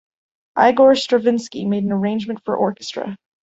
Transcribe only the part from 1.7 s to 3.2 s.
an arrangement for orchestra.